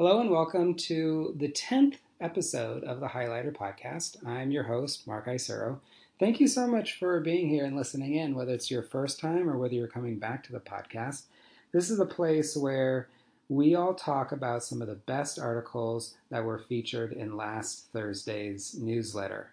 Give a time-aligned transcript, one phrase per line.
[0.00, 4.26] Hello and welcome to the 10th episode of the Highlighter Podcast.
[4.26, 5.78] I'm your host, Mark Isero.
[6.18, 9.46] Thank you so much for being here and listening in, whether it's your first time
[9.46, 11.24] or whether you're coming back to the podcast.
[11.72, 13.08] This is a place where
[13.50, 18.74] we all talk about some of the best articles that were featured in last Thursday's
[18.80, 19.52] newsletter.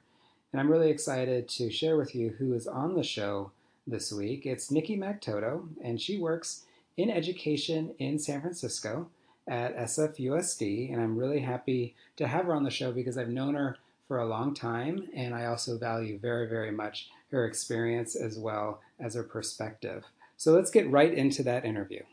[0.54, 3.52] And I'm really excited to share with you who is on the show
[3.86, 4.45] this week.
[4.45, 6.64] It's Niki Magtoto, and she works
[6.95, 9.09] in education in San Francisco
[9.48, 13.55] at SFUSD, and I'm really happy to have her on the show because I've known
[13.55, 13.77] her
[14.08, 18.81] for a long time, and I also value very, very much her experience as well
[18.99, 20.05] as her perspective.
[20.38, 22.03] So let's get right into that interview.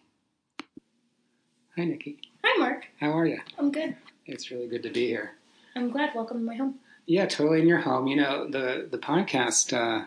[1.76, 2.18] Hi, Niki.
[2.44, 2.86] Hi, Mark.
[3.00, 3.40] How are you?
[3.58, 3.96] I'm good.
[4.26, 5.32] It's really good to be here.
[5.76, 6.14] I'm glad.
[6.14, 6.76] Welcome to my home.
[7.06, 8.06] Yeah, totally in your home.
[8.06, 10.06] You know, the the podcast, uh,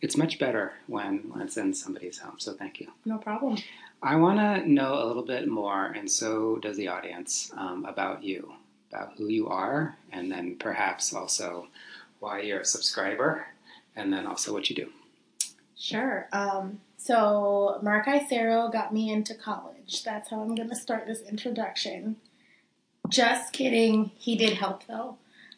[0.00, 2.36] it's much better when, when it's in somebody's home.
[2.38, 2.88] So thank you.
[3.04, 3.58] No problem.
[4.02, 8.22] I want to know a little bit more, and so does the audience, um, about
[8.22, 8.54] you,
[8.90, 11.68] about who you are, and then perhaps also
[12.18, 13.46] why you're a subscriber,
[13.94, 14.90] and then also what you do.
[15.76, 16.28] Sure.
[16.32, 20.02] Um, so, Mark Isero got me into college.
[20.02, 22.16] That's how I'm going to start this introduction.
[23.08, 24.12] Just kidding.
[24.16, 25.16] He did help, though.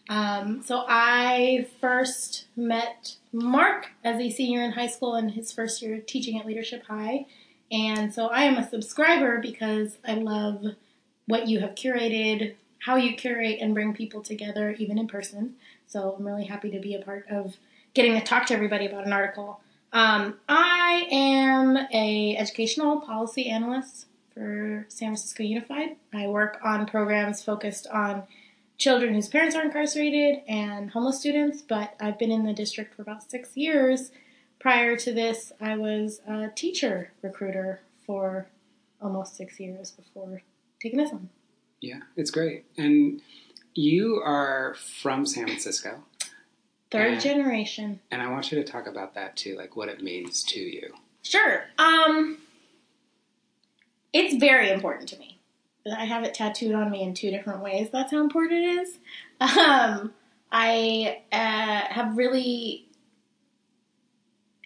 [0.09, 5.81] Um, so, I first met Mark as a senior in high school in his first
[5.83, 7.27] year teaching at Leadership High.
[7.73, 10.63] And so I am a subscriber because I love
[11.27, 15.55] what you have curated, how you curate and bring people together, even in person.
[15.87, 17.57] So I'm really happy to be a part of
[17.95, 19.61] getting to talk to everybody about an article.
[19.93, 25.97] Um, I am a educational policy analyst for San Francisco Unified.
[26.13, 28.25] I work on programs focused on
[28.79, 33.03] children whose parents are incarcerated and homeless students, but I've been in the district for
[33.03, 34.11] about six years
[34.63, 38.47] prior to this, I was a teacher recruiter for
[39.01, 40.43] almost six years before
[40.81, 41.29] taking this on.
[41.81, 42.65] Yeah, it's great.
[42.79, 43.21] And
[43.75, 46.05] you are from San Francisco.
[46.93, 47.99] Third and, generation.
[48.13, 50.95] And I want you to talk about that too, like what it means to you.
[51.23, 51.65] Sure.
[51.79, 52.39] Um,
[54.13, 55.41] it's very important to me.
[55.85, 57.89] I have it tattooed on me in two different ways.
[57.91, 58.99] That's how important it is.
[59.59, 60.15] Um,
[60.53, 62.87] I uh, have really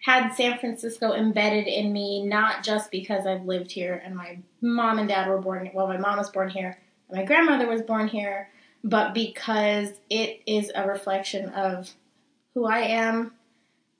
[0.07, 5.01] had San Francisco embedded in me, not just because I've lived here and my mom
[5.01, 6.79] and dad were born, well, my mom was born here
[7.09, 8.49] and my grandmother was born here,
[8.85, 11.91] but because it is a reflection of
[12.55, 13.33] who I am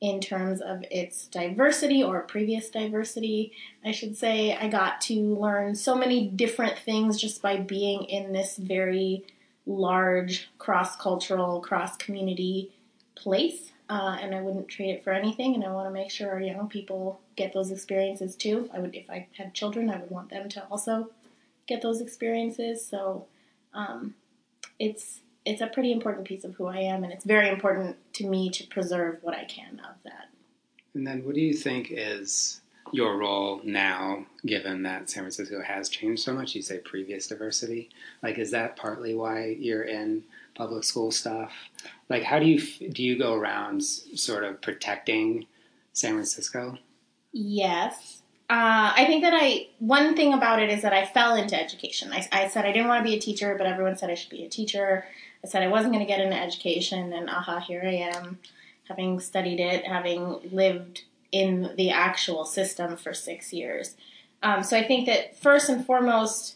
[0.01, 3.51] in terms of its diversity or previous diversity.
[3.85, 8.33] I should say I got to learn so many different things just by being in
[8.33, 9.25] this very
[9.67, 12.71] large cross cultural, cross community
[13.17, 15.55] place uh, and I wouldn't trade it for anything.
[15.55, 18.69] And I want to make sure our young people get those experiences too.
[18.73, 21.11] I would, if I had children, I would want them to also
[21.67, 22.85] get those experiences.
[22.85, 23.27] So
[23.75, 24.15] um,
[24.79, 28.27] it's it's a pretty important piece of who I am, and it's very important to
[28.27, 30.29] me to preserve what I can of that.
[30.95, 32.61] And then, what do you think is
[32.93, 36.57] your role now, given that San Francisco has changed so much?
[36.57, 37.91] You say previous diversity.
[38.25, 40.25] Like, is that partly why you're in
[40.57, 41.53] public school stuff?
[42.09, 45.47] Like, how do you do you go around sort of protecting
[45.93, 46.79] San Francisco?
[47.33, 48.23] Yes.
[48.49, 52.13] Uh, I think that I one thing about it is that I fell into education.
[52.13, 54.31] I, I said I didn't want to be a teacher, but everyone said I should
[54.31, 55.05] be a teacher.
[55.45, 58.39] I said I wasn't going to get into education, and aha, here I am,
[58.89, 61.03] having studied it, having lived
[61.33, 63.97] in the actual system for six years.
[64.43, 66.56] Um, so I think that first and foremost,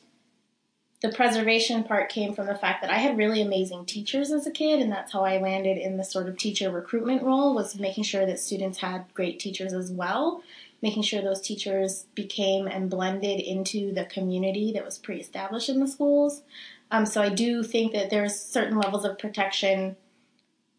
[1.03, 4.51] the preservation part came from the fact that I had really amazing teachers as a
[4.51, 8.05] kid, and that's how I landed in the sort of teacher recruitment role was making
[8.05, 10.43] sure that students had great teachers as well,
[10.83, 15.89] making sure those teachers became and blended into the community that was pre-established in the
[15.89, 16.43] schools.
[16.91, 19.97] Um, so I do think that there's certain levels of protection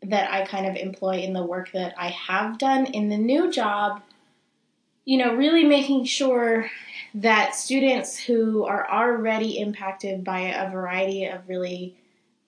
[0.03, 3.51] that I kind of employ in the work that I have done in the new
[3.51, 4.01] job.
[5.05, 6.69] You know, really making sure
[7.13, 11.95] that students who are already impacted by a variety of really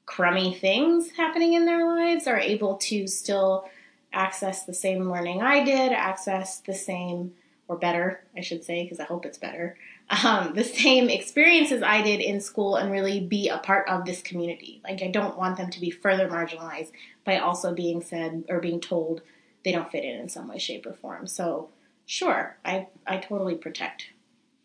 [0.06, 3.69] crummy things happening in their lives are able to still
[4.12, 7.33] access the same learning I did, access the same,
[7.68, 9.77] or better, I should say, because I hope it's better,
[10.24, 14.21] um, the same experiences I did in school and really be a part of this
[14.21, 14.81] community.
[14.83, 16.92] Like, I don't want them to be further marginalized
[17.25, 19.21] by also being said or being told
[19.63, 21.25] they don't fit in in some way, shape, or form.
[21.25, 21.69] So,
[22.06, 24.09] sure, I, I totally protect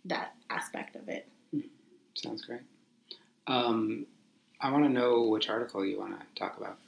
[0.09, 1.29] that aspect of it.
[2.15, 2.61] Sounds great.
[3.47, 4.07] Um,
[4.61, 6.79] I want to know which article you want to talk about.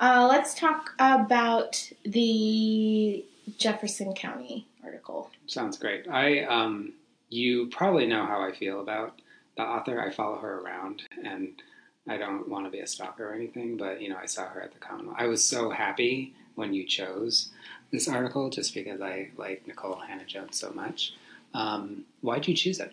[0.00, 3.24] Uh, let's talk about the
[3.58, 5.30] Jefferson County article.
[5.46, 6.08] Sounds great.
[6.08, 6.92] I um,
[7.28, 9.20] you probably know how I feel about
[9.56, 10.00] the author.
[10.00, 11.60] I follow her around, and
[12.08, 14.62] I don't want to be a stalker or anything, but you know, I saw her
[14.62, 15.18] at the Commonwealth.
[15.18, 17.50] I was so happy when you chose
[17.90, 21.14] this article, just because I like Nikole Hannah-Jones so much.
[21.54, 22.92] Um, why'd you choose it?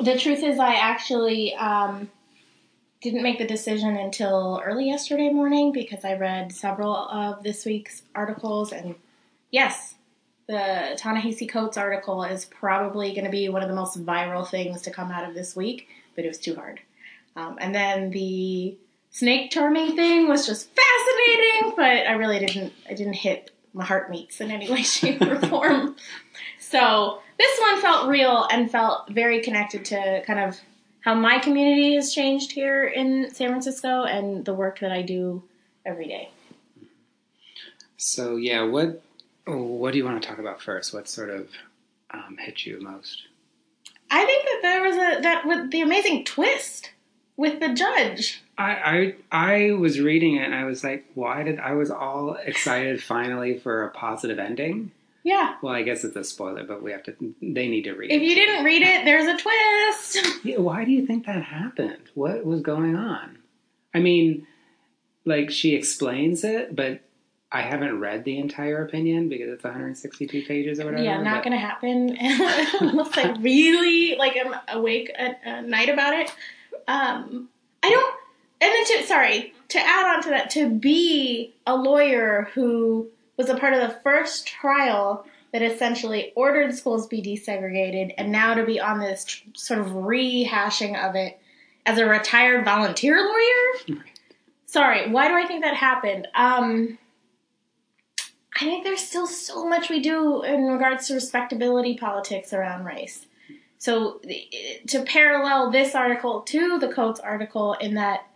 [0.00, 2.10] The truth is, I actually um,
[3.00, 8.02] didn't make the decision until early yesterday morning because I read several of this week's
[8.14, 8.94] articles, and
[9.50, 9.94] yes,
[10.48, 14.82] the Ta-Nehisi Coates article is probably going to be one of the most viral things
[14.82, 16.80] to come out of this week, but it was too hard.
[17.36, 18.76] Um, and then the
[19.10, 22.72] snake charming thing was just fascinating, but I really didn't.
[22.88, 25.96] I didn't hit my heart meets in any way, shape, or form.
[26.58, 30.60] So this one felt real and felt very connected to kind of
[31.00, 35.42] how my community has changed here in San Francisco and the work that I do
[35.84, 36.30] every day.
[37.96, 39.02] So yeah, what
[39.46, 40.94] what do you want to talk about first?
[40.94, 41.48] What sort of
[42.12, 43.24] um, hit you most?
[44.10, 46.90] I think that there was a that with the amazing twist
[47.36, 48.42] with the judge.
[48.56, 52.34] I, I I was reading it and I was like, why did I was all
[52.34, 54.92] excited finally for a positive ending?
[55.24, 55.54] Yeah.
[55.62, 57.14] Well, I guess it's a spoiler, but we have to.
[57.40, 58.10] They need to read.
[58.10, 58.16] It.
[58.16, 58.24] If it.
[58.24, 60.18] you didn't read it, there's a twist.
[60.44, 62.10] Yeah, why do you think that happened?
[62.14, 63.38] What was going on?
[63.94, 64.46] I mean,
[65.24, 67.02] like she explains it, but
[67.52, 71.04] I haven't read the entire opinion because it's 162 pages or whatever.
[71.04, 72.16] Yeah, not but- gonna happen
[72.80, 76.30] unless I really like I'm awake at, at night about it.
[76.88, 77.48] Um,
[77.82, 78.16] I don't.
[78.60, 83.48] And then to sorry to add on to that, to be a lawyer who was
[83.48, 88.64] a part of the first trial that essentially ordered schools be desegregated, and now to
[88.64, 91.38] be on this tr- sort of rehashing of it
[91.84, 93.98] as a retired volunteer lawyer.
[94.66, 96.28] Sorry, why do I think that happened?
[96.34, 96.98] Um,
[98.56, 103.26] I think there's still so much we do in regards to respectability politics around race.
[103.78, 104.20] So
[104.86, 108.26] to parallel this article to the Coates article, in that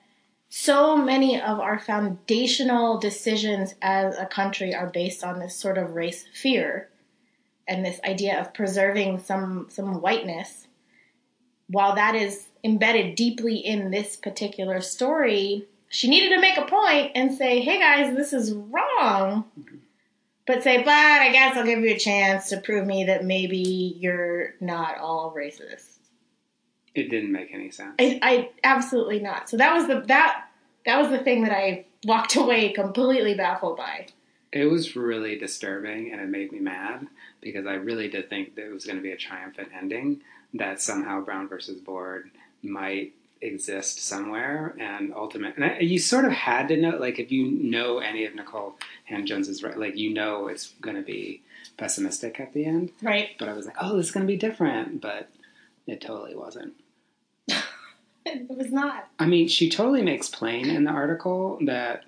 [0.49, 5.95] so many of our foundational decisions as a country are based on this sort of
[5.95, 6.89] race fear
[7.69, 10.69] and this idea of preserving some some whiteness.
[11.69, 17.13] While that is embedded deeply in this particular story, she needed to make a point
[17.15, 19.45] and say, "Hey guys, this is wrong."
[20.47, 23.97] but say, but I guess I'll give you a chance to prove me that maybe
[23.99, 25.96] you're not all racist.
[26.97, 27.95] It didn't make any sense.
[27.99, 29.51] I, I absolutely not.
[29.51, 30.49] So that was the that
[30.87, 34.07] that was the thing that I walked away completely baffled by.
[34.51, 37.07] It was really disturbing and it made me mad
[37.43, 40.23] because I really did think that it was going to be a triumphant ending,
[40.55, 42.31] that somehow Brown versus Board
[42.63, 43.13] might
[43.43, 45.57] exist somewhere and ultimate.
[45.57, 48.77] And I, you sort of had to know, like, if you know any of Nicole
[49.05, 51.43] Hannah Jones's, like, you know it's going to be
[51.77, 52.93] pessimistic at the end.
[53.03, 53.31] Right.
[53.39, 55.03] But I was like, oh, this is going to be different.
[55.03, 55.29] But
[55.87, 56.75] it totally wasn't.
[58.50, 59.08] It was not.
[59.20, 62.05] I mean, she totally makes plain in the article that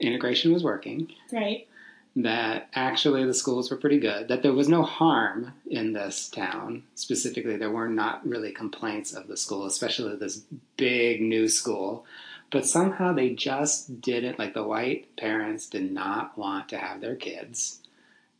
[0.00, 1.12] integration was working.
[1.30, 1.68] Right.
[2.16, 6.82] that actually the schools were pretty good, that there was no harm in this town.
[6.94, 10.42] Specifically, there were not really complaints of the school, especially this
[10.76, 12.04] big new school.
[12.50, 17.16] But somehow they just didn't, like the white parents did not want to have their
[17.16, 17.80] kids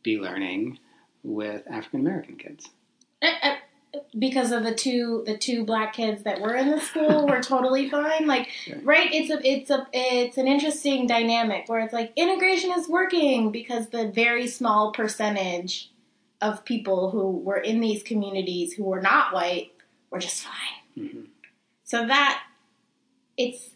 [0.03, 0.77] be learning
[1.23, 2.69] with African American kids.
[4.17, 7.89] Because of the two the two black kids that were in the school were totally
[7.89, 8.25] fine.
[8.25, 8.49] Like
[8.83, 13.51] right, it's a it's a it's an interesting dynamic where it's like integration is working
[13.51, 15.91] because the very small percentage
[16.41, 19.71] of people who were in these communities who were not white
[20.09, 20.83] were just fine.
[20.97, 21.27] Mhm.
[21.83, 22.41] So that
[23.37, 23.69] it's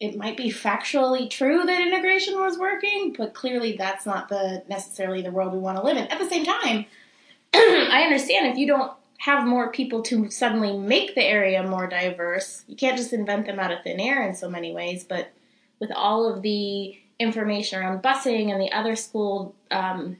[0.00, 5.22] it might be factually true that integration was working, but clearly that's not the necessarily
[5.22, 6.06] the world we want to live in.
[6.08, 6.84] At the same time,
[7.54, 8.92] I understand if you don't
[9.24, 13.58] have more people to suddenly make the area more diverse, you can't just invent them
[13.58, 15.02] out of thin air in so many ways.
[15.02, 15.32] But
[15.80, 20.18] with all of the information around busing and the other school um,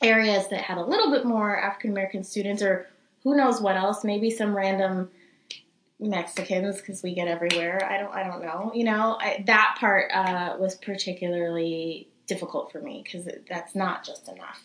[0.00, 2.86] areas that had a little bit more African American students, or
[3.24, 5.10] who knows what else, maybe some random
[5.98, 7.84] Mexicans because we get everywhere.
[7.90, 8.14] I don't.
[8.14, 8.70] I don't know.
[8.72, 14.28] You know, I, that part uh, was particularly difficult for me because that's not just
[14.28, 14.62] enough.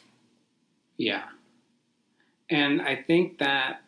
[0.97, 1.23] Yeah.
[2.51, 3.81] And I think that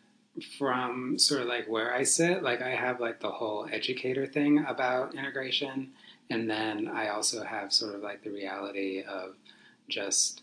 [0.57, 4.65] from sort of like where I sit, like I have like the whole educator thing
[4.65, 5.91] about integration.
[6.29, 9.35] And then I also have sort of like the reality of
[9.89, 10.41] just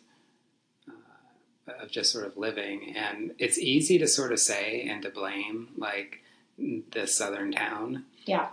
[0.86, 2.94] uh, of just sort of living.
[2.94, 6.20] And it's easy to sort of say and to blame like
[6.58, 8.04] the southern town.
[8.26, 8.48] Yeah.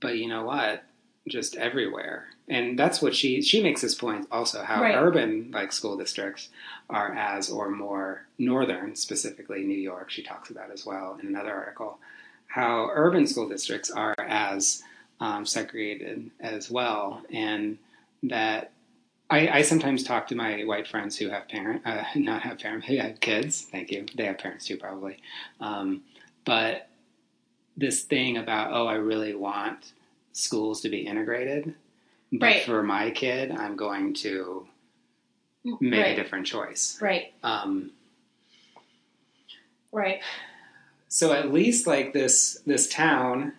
[0.00, 0.82] But you know what?
[1.28, 2.26] Just everywhere.
[2.48, 4.96] And that's what she she makes this point also how Right.
[4.96, 6.48] urban like school districts
[6.88, 11.54] are as or more northern, specifically New York, she talks about as well in another
[11.54, 11.98] article,
[12.46, 14.82] how urban school districts are as
[15.20, 17.78] um, segregated as well, and
[18.22, 18.72] that
[19.28, 22.86] I, I, sometimes talk to my white friends who have parent, uh, not have parents,
[22.86, 23.62] who have kids.
[23.70, 24.06] Thank you.
[24.16, 25.18] They have parents too, probably.
[25.60, 26.02] Um,
[26.44, 26.88] but
[27.76, 29.92] this thing about oh, I really want
[30.32, 31.74] schools to be integrated,
[32.32, 32.62] but Right.
[32.62, 34.66] for my kid, I'm going to
[35.80, 36.12] make right.
[36.12, 36.98] a different choice.
[37.00, 37.32] Right.
[37.42, 37.92] Um,
[39.92, 40.20] Right.
[41.08, 43.54] so at least like this this town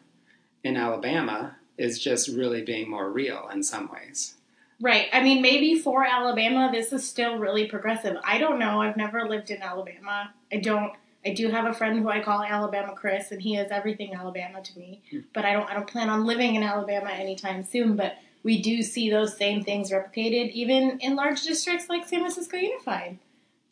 [0.63, 4.35] in Alabama is just really being more real in some ways.
[4.79, 5.07] Right.
[5.13, 8.17] I mean, maybe for Alabama, this is still really progressive.
[8.23, 8.81] I don't know.
[8.81, 10.33] I've never lived in Alabama.
[10.51, 10.93] I don't.
[11.25, 14.61] I do have a friend who I call Alabama Chris, and he is everything Alabama
[14.61, 15.01] to me.
[15.11, 15.19] Hmm.
[15.33, 15.69] But I don't.
[15.69, 17.95] I don't plan on living in Alabama anytime soon.
[17.95, 22.57] But we do see those same things replicated, even in large districts like San Francisco
[22.57, 23.19] Unified.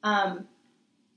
[0.03, 0.47] Um,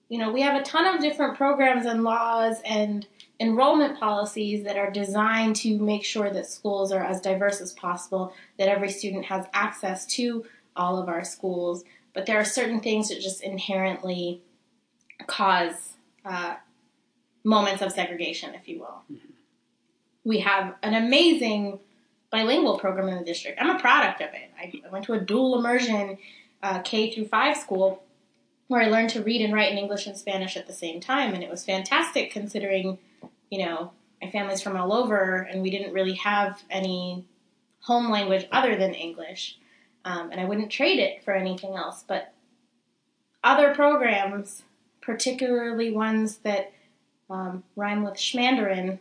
[0.08, 3.06] you know, we have a ton of different programs and laws and
[3.40, 8.32] enrollment policies that are designed to make sure that schools are as diverse as possible,
[8.58, 10.44] that every student has access to
[10.76, 11.84] all of our schools.
[12.14, 14.42] But there are certain things that just inherently
[15.26, 15.91] cause
[16.24, 16.56] uh,
[17.44, 19.02] moments of segregation, if you will.
[20.24, 21.80] We have an amazing
[22.30, 23.60] bilingual program in the district.
[23.60, 24.50] I'm a product of it.
[24.58, 26.18] I, I went to a dual immersion
[26.62, 28.02] uh, K through five school
[28.68, 31.34] where I learned to read and write in English and Spanish at the same time,
[31.34, 32.98] and it was fantastic considering,
[33.50, 37.26] you know, my family's from all over, and we didn't really have any
[37.80, 39.58] home language other than English,
[40.04, 42.04] um, and I wouldn't trade it for anything else.
[42.06, 42.32] But
[43.44, 44.62] other programs,
[45.02, 46.72] particularly ones that
[47.28, 48.98] um, rhyme with Schmandarin,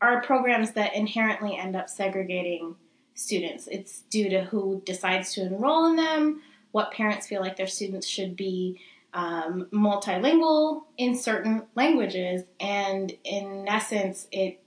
[0.00, 2.76] are programs that inherently end up segregating
[3.14, 3.66] students.
[3.68, 6.42] It's due to who decides to enroll in them,
[6.72, 8.80] what parents feel like their students should be
[9.14, 14.60] um, multilingual in certain languages, and in essence, it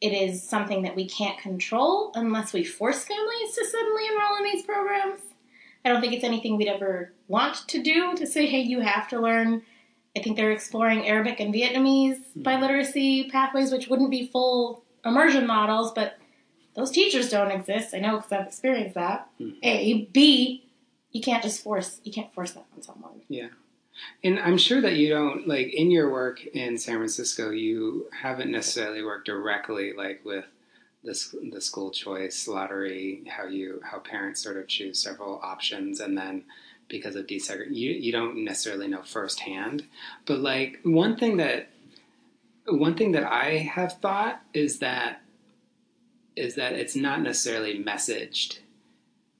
[0.00, 4.44] it is something that we can't control unless we force families to suddenly enroll in
[4.44, 5.20] these programs.
[5.84, 9.08] I don't think it's anything we'd ever want to do to say, hey, you have
[9.08, 9.62] to learn.
[10.16, 12.42] I think they're exploring Arabic and Vietnamese hmm.
[12.42, 16.18] biliteracy pathways, which wouldn't be full immersion models, but
[16.74, 17.94] those teachers don't exist.
[17.94, 19.28] I know because I've experienced that.
[19.38, 19.50] Hmm.
[19.62, 20.64] A, B,
[21.12, 23.22] you can't just force you can't force that on someone.
[23.28, 23.48] Yeah.
[24.22, 28.50] And I'm sure that you don't like in your work in San Francisco, you haven't
[28.50, 30.44] necessarily worked directly like with
[31.02, 36.00] the s- the school choice lottery, how you how parents sort of choose several options
[36.00, 36.44] and then
[36.88, 39.84] because of desegregation, you you don't necessarily know firsthand.
[40.24, 41.70] But like one thing that
[42.66, 45.22] one thing that I have thought is that
[46.34, 48.58] is that it's not necessarily messaged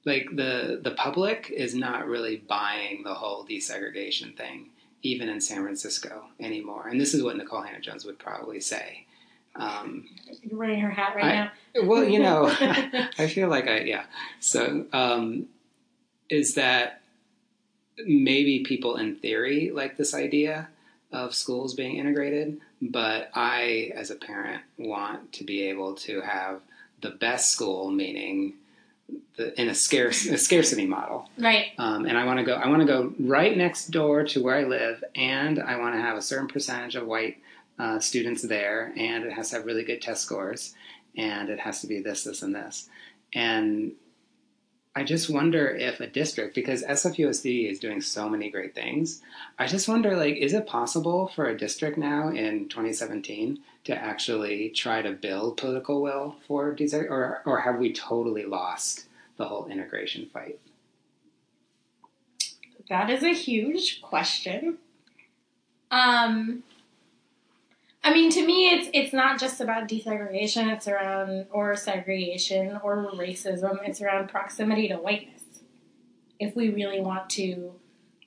[0.05, 4.69] like the the public is not really buying the whole desegregation thing,
[5.03, 6.87] even in San Francisco anymore.
[6.87, 9.05] And this is what Nikole Hannah-Jones would probably say.
[9.57, 10.07] Um,
[10.43, 11.51] You're wearing her hat right I- now.
[11.83, 12.45] well, you know,
[13.17, 14.05] I feel like I yeah.
[14.39, 15.47] So um,
[16.29, 17.01] is that
[18.05, 20.69] maybe people in theory like this idea
[21.11, 26.61] of schools being integrated, but I, as a parent, want to be able to have
[27.01, 28.55] the best school, meaning
[29.37, 31.29] the, in a scarce a scarcity model.
[31.37, 31.67] Right.
[31.77, 32.55] Um, and I want to go.
[32.55, 36.01] I want to go right next door to where I live, and I want to
[36.01, 37.37] have a certain percentage of white
[37.79, 40.73] uh, students there, and it has to have really good test scores,
[41.15, 42.89] and it has to be this, this, and this.
[43.33, 43.93] And
[44.97, 49.21] I just wonder if a district, because SFUSD is doing so many great things,
[49.59, 54.69] I just wonder, like, is it possible for a district now in 2017 to actually
[54.69, 59.05] try to build political will for deseg, or or have we totally lost
[59.37, 60.59] the whole integration fight?
[62.89, 64.79] That is a huge question.
[65.91, 66.63] Um,
[68.07, 70.71] I mean, to me, it's it's not just about desegregation.
[70.71, 73.85] It's around or segregation or racism.
[73.85, 75.43] It's around proximity to whiteness.
[76.39, 77.73] If we really want to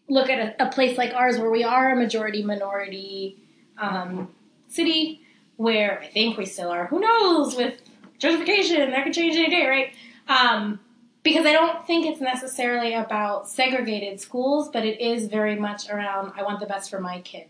[0.07, 3.39] look at a, a place like ours, where we are a majority minority
[3.79, 4.29] um,
[4.69, 5.23] city,
[5.57, 6.87] where I think we still are.
[6.89, 7.81] Who knows with
[8.19, 8.91] gentrification?
[8.91, 9.95] That could change any day, right?
[10.29, 10.81] Um,
[11.23, 16.35] because I don't think it's necessarily about segregated schools, but it is very much around
[16.37, 17.47] I want the best for my kid.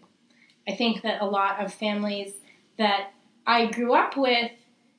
[0.68, 2.32] I think that a lot of families
[2.78, 3.12] that
[3.46, 4.50] I grew up with,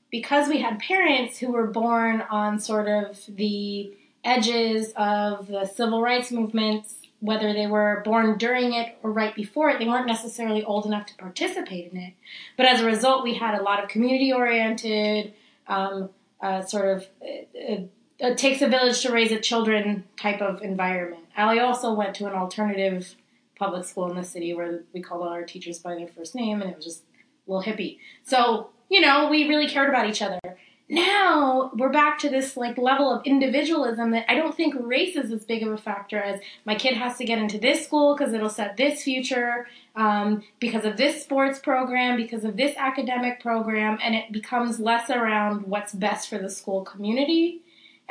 [0.09, 6.01] because we had parents who were born on sort of the edges of the civil
[6.01, 10.63] rights movements, whether they were born during it or right before it, they weren't necessarily
[10.63, 12.13] old enough to participate in it.
[12.57, 15.33] But as a result, we had a lot of community oriented,
[15.67, 16.09] um,
[16.41, 17.07] uh, sort of.
[17.21, 17.81] Uh, uh,
[18.23, 21.23] it takes a village to raise a children type of environment.
[21.35, 23.15] I also went to an alternative
[23.61, 26.61] public school in the city where we called all our teachers by their first name,
[26.61, 27.03] and it was just
[27.45, 27.99] little hippie.
[28.23, 30.39] So, you know, we really cared about each other.
[30.89, 35.31] Now we're back to this like level of individualism that I don't think race is
[35.31, 38.33] as big of a factor as my kid has to get into this school because
[38.33, 43.99] it'll set this future, um, because of this sports program, because of this academic program,
[44.03, 47.61] and it becomes less around what's best for the school community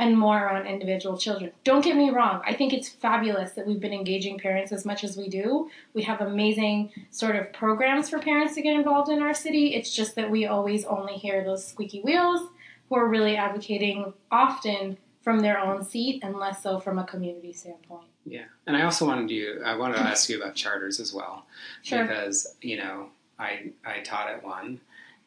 [0.01, 1.53] and more on individual children.
[1.63, 5.05] Don't get me wrong, I think it's fabulous that we've been engaging parents as much
[5.05, 5.69] as we do.
[5.93, 9.75] We have amazing sort of programs for parents to get involved in our city.
[9.75, 12.49] It's just that we always only hear those squeaky wheels
[12.89, 17.53] who are really advocating often from their own seat and less so from a community
[17.53, 18.07] standpoint.
[18.25, 19.61] Yeah, and I also wanted you.
[19.63, 21.45] I wanted to ask you about charters as well,
[21.83, 22.05] Sure.
[22.07, 24.81] because you know I I taught at one,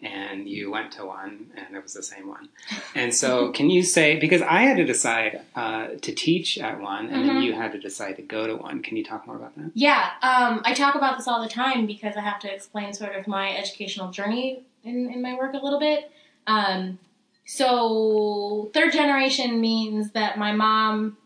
[0.04, 2.50] and you went to one, and it was the same one.
[2.94, 7.08] And so, can you say because I had to decide uh, to teach at one,
[7.10, 7.44] and then Mhm.
[7.44, 8.82] you had to decide to go to one.
[8.82, 9.72] Can you talk more about that?
[9.74, 13.16] Yeah, um, I talk about this all the time because I have to explain sort
[13.16, 16.12] of my educational journey in, in my work a little bit.
[16.48, 17.00] Um,
[17.46, 21.18] so, third generation means that my mom,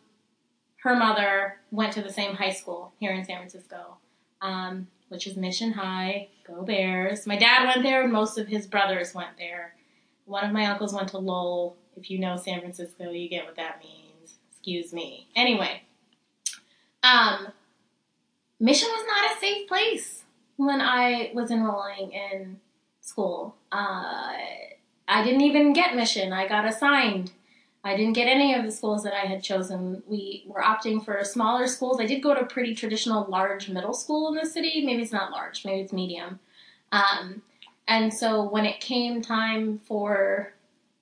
[0.83, 3.97] her mother, went to the same high school here in San Francisco,
[4.41, 6.29] um, which is Mission High.
[6.45, 7.27] Go Bears.
[7.27, 9.75] My dad went there, and most of his brothers went there.
[10.25, 11.77] One of my uncles went to Lowell.
[11.95, 14.35] If you know San Francisco, you get what that means.
[14.51, 15.27] Excuse me.
[15.35, 15.81] Anyway,
[17.03, 17.47] um,
[18.59, 20.23] Mission was not a safe place
[20.57, 22.59] when I was enrolling in
[23.01, 23.55] school.
[23.71, 24.33] Uh,
[25.07, 26.33] I didn't even get Mission.
[26.33, 27.31] I got assigned.
[27.87, 30.03] I didn't get any of the schools that I had chosen.
[30.07, 31.99] We were opting for smaller schools.
[31.99, 34.83] I did go to a pretty traditional large middle school in the city.
[34.85, 36.39] Maybe it's not large, maybe it's medium.
[36.91, 37.41] Um,
[37.87, 40.53] and so when it came time for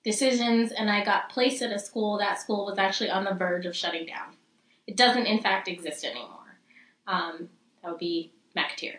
[0.04, 3.66] decisions and I got placed at a school, that school was actually on the verge
[3.66, 4.34] of shutting down.
[4.86, 6.58] It doesn't, in fact, exist anymore.
[7.08, 7.48] Um,
[7.82, 8.98] that would be McAteer.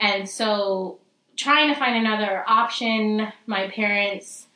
[0.00, 0.98] And so
[1.36, 4.46] trying to find another option, my parents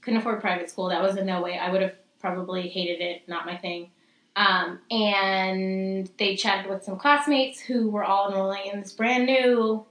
[0.00, 0.88] couldn't afford private school.
[0.88, 1.58] That was in no way.
[1.58, 3.90] I would have probably hated it, not my thing.
[4.36, 9.84] Um, and they chatted with some classmates who were all enrolling in this brand new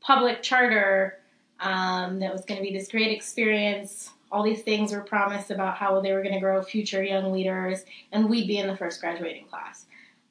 [0.00, 1.18] public charter
[1.60, 4.10] um, that was going to be this great experience.
[4.32, 7.84] All these things were promised about how they were going to grow future young leaders,
[8.12, 9.86] and we'd be in the first graduating class.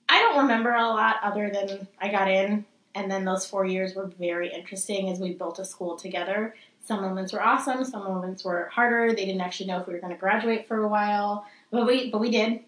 [0.07, 3.95] I don't remember a lot other than I got in, and then those four years
[3.95, 6.55] were very interesting as we built a school together.
[6.89, 9.09] Some moments were awesome, some moments were harder.
[9.13, 12.09] They didn't actually know if we were going to graduate for a while, but we
[12.09, 12.61] but we did.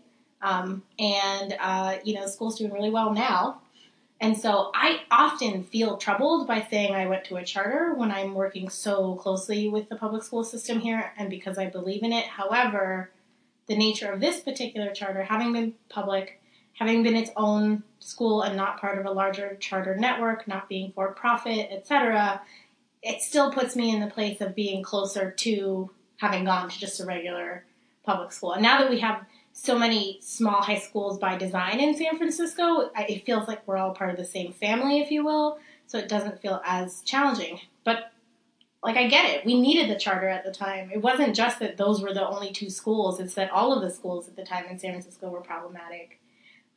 [0.44, 3.62] Um, and uh, you know, school's doing really well now.
[4.20, 8.36] And so I often feel troubled by saying I went to a charter when I'm
[8.36, 12.26] working so closely with the public school system here and because I believe in it.
[12.26, 13.10] However,
[13.66, 16.40] the nature of this particular charter, having been public,
[16.74, 20.92] having been its own school and not part of a larger charter network, not being
[20.92, 22.40] for profit, etc.,
[23.02, 27.00] it still puts me in the place of being closer to having gone to just
[27.00, 27.66] a regular
[28.04, 28.54] public school.
[28.54, 32.90] And now that we have so many small high schools by design in San Francisco,
[32.96, 35.58] it feels like we're all part of the same family, if you will.
[35.88, 37.60] So it doesn't feel as challenging.
[37.84, 38.12] But
[38.84, 40.90] like I get it, we needed the charter at the time.
[40.92, 43.92] It wasn't just that those were the only two schools; it's that all of the
[43.92, 46.20] schools at the time in San Francisco were problematic.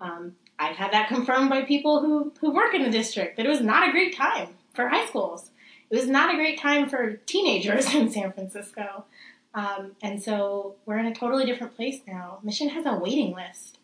[0.00, 3.48] Um, I've had that confirmed by people who who work in the district that it
[3.48, 5.50] was not a great time for high schools.
[5.90, 9.04] It was not a great time for teenagers in San Francisco.
[9.54, 12.38] Um, and so we're in a totally different place now.
[12.42, 13.78] Mission has a waiting list.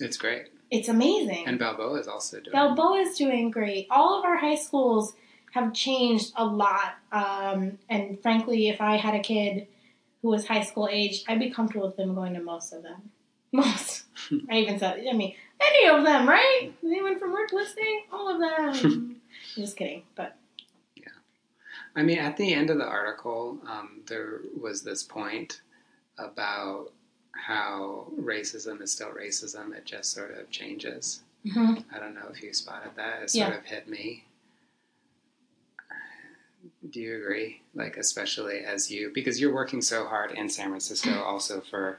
[0.00, 1.46] It's great, It's amazing.
[1.46, 2.52] and Balboa is also doing.
[2.52, 3.86] Balboa is doing great.
[3.90, 5.12] All of our high schools
[5.52, 6.94] have changed a lot.
[7.12, 9.66] Um, and frankly, if I had a kid
[10.22, 13.10] who was high school age, I'd be comfortable with them going to most of them.
[13.52, 14.04] Most.
[14.50, 16.72] I even said, I mean, any of them, right?
[16.82, 18.04] Anyone from work listening?
[18.10, 19.20] All of them.
[19.54, 20.04] Just kidding.
[20.14, 20.36] But
[21.94, 25.60] I mean, at the end of the article, um, there was this point
[26.18, 26.92] about
[27.32, 29.74] how racism is still racism.
[29.76, 31.22] It just sort of changes.
[31.44, 31.84] mhm.
[31.92, 33.22] I don't know if you spotted that.
[33.22, 33.58] It sort Yeah.
[33.58, 34.24] of hit me.
[36.88, 37.62] Do you agree?
[37.74, 41.98] Like, especially as you, because you're working so hard in San Francisco, also for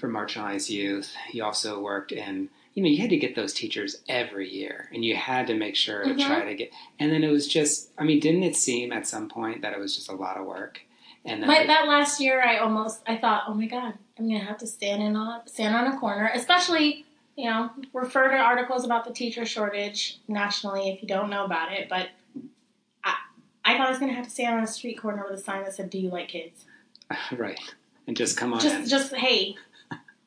[0.00, 1.14] for marginalized youth.
[1.32, 5.02] You also worked in, you know, you had to get those teachers every year, and
[5.02, 6.26] you had to make sure to Mhm.
[6.26, 6.70] try to get.
[7.00, 9.78] And then it was just, I mean, didn't it seem at some point that it
[9.78, 10.82] was just a lot of work?
[11.24, 14.44] And My, like- that last year, I almost I thought, oh my god, I'm gonna
[14.44, 18.84] have to stand in on stand on a corner, especially you know refer to articles
[18.84, 21.88] about the teacher shortage nationally if you don't know about it.
[21.88, 22.10] But
[23.02, 23.14] I
[23.64, 25.64] I thought I was gonna have to stand on a street corner with a sign
[25.64, 26.66] that said, "Do you like kids?"
[27.32, 27.58] right,
[28.06, 28.64] and just come on in.
[28.86, 29.56] Just just hey,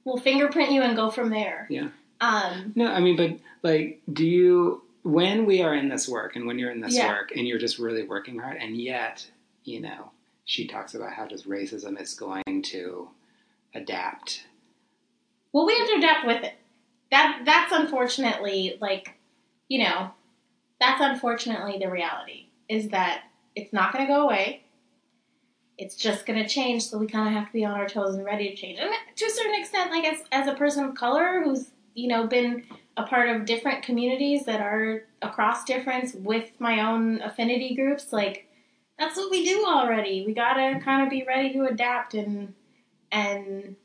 [0.03, 1.67] we'll fingerprint you and go from there.
[1.69, 1.89] Yeah.
[2.21, 2.73] Um.
[2.75, 6.60] No, I mean, but like, do you when we are in this work and when
[6.60, 7.08] you're in this Yeah.
[7.08, 9.25] work and you're just really working hard and yet
[9.63, 10.12] you know
[10.43, 13.08] she talks about how just racism is going to
[13.73, 14.45] adapt
[15.53, 16.53] Well, we have to adapt with it.
[17.12, 19.15] That that's unfortunately like,
[19.69, 20.12] you know,
[20.79, 23.23] that's unfortunately the reality is that
[23.55, 24.63] it's not going to go away.
[25.77, 28.15] It's just going to change, so we kind of have to be on our toes
[28.15, 28.79] and ready to change.
[28.79, 32.28] And to a certain extent, like as as a person of color who's you know
[32.28, 32.65] been
[32.97, 38.47] a part of different communities that are across difference with my own affinity groups, like
[38.97, 40.25] that's what we do already.
[40.25, 42.54] We gotta kind of be ready to adapt and
[43.12, 43.75] and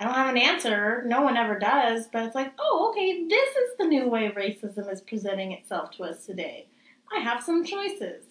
[0.00, 1.04] I don't have an answer.
[1.06, 4.92] No one ever does, but it's like, oh, okay, this is the new way racism
[4.92, 6.66] is presenting itself to us today.
[7.14, 8.24] I have some choices.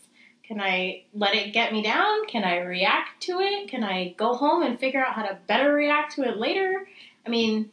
[0.44, 2.26] Can I let it get me down?
[2.28, 3.70] Can I react to it?
[3.70, 6.86] Can I go home and figure out how to better react to it later?
[7.26, 7.72] I mean,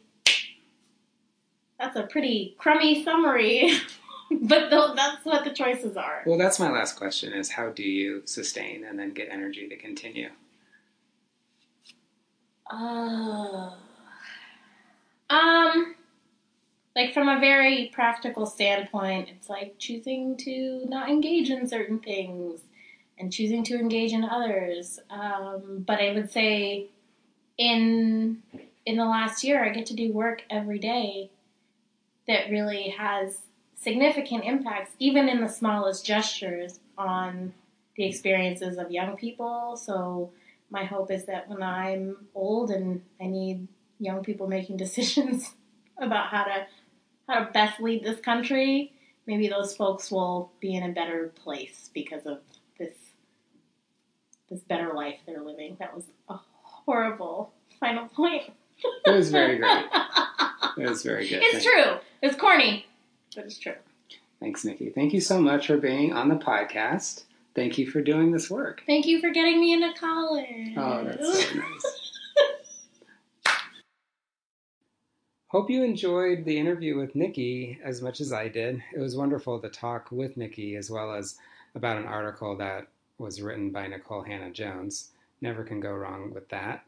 [1.81, 3.71] that's a pretty crummy summary,
[4.31, 6.23] but that's what the choices are.
[6.25, 9.75] well that's my last question is how do you sustain and then get energy to
[9.75, 10.29] continue
[12.71, 13.71] Uh,
[15.29, 15.95] um,
[16.95, 22.61] like from a very practical standpoint, it's like choosing to not engage in certain things
[23.17, 24.99] and choosing to engage in others.
[25.09, 26.87] Um, but I would say
[27.57, 28.41] in
[28.85, 31.29] in the last year, I get to do work every day
[32.27, 33.41] that really has
[33.75, 37.53] significant impacts, even in the smallest gestures, on
[37.95, 39.75] the experiences of young people.
[39.75, 40.31] So
[40.69, 43.67] my hope is that when I'm old and I need
[43.99, 45.51] young people making decisions
[45.97, 46.67] about how to
[47.27, 48.91] how to best lead this country,
[49.25, 52.39] maybe those folks will be in a better place because of
[52.77, 52.93] this
[54.49, 55.77] this better life they're living.
[55.79, 58.51] That was a horrible final point.
[59.05, 59.85] It was very great
[60.77, 61.97] it was very good It's Thank- true.
[62.21, 62.85] It's corny,
[63.35, 63.75] but it's true.
[64.39, 67.23] thanks niki thank you so much for being on the podcast
[67.55, 70.73] thank you for doing this work Thank you for getting me into college.
[70.77, 71.97] Oh, that's so nice.
[75.47, 78.81] Hope you enjoyed the interview with Niki as much as I did.
[78.95, 81.35] It was wonderful to talk with Niki as well as
[81.75, 85.09] about an article that was written by Nikole Hannah-Jones.
[85.41, 86.85] Never can go wrong with that.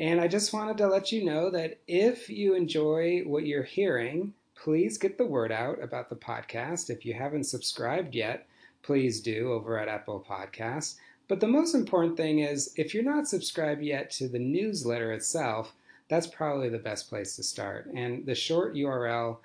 [0.00, 4.32] And I just wanted to let you know that if you enjoy what you're hearing,
[4.54, 6.88] please get the word out about the podcast.
[6.88, 8.46] If you haven't subscribed yet,
[8.82, 10.96] please do over at Apple Podcasts.
[11.26, 15.74] But the most important thing is if you're not subscribed yet to the newsletter itself,
[16.08, 17.86] that's probably the best place to start.
[17.94, 19.38] And the short URL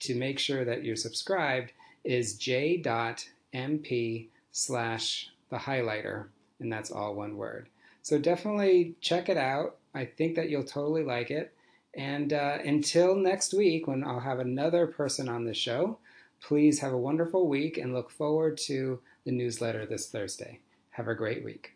[0.00, 1.72] to make sure that you're subscribed
[2.04, 6.26] is j.mp slash the highlighter,
[6.60, 7.68] and that's all one word.
[8.02, 9.76] So definitely check it out.
[9.94, 11.52] I think that you'll totally like it.
[11.96, 15.98] And uh, until next week, when I'll have another person on the show,
[16.40, 20.60] please have a wonderful week and look forward to the newsletter this Thursday.
[20.90, 21.73] Have a great week.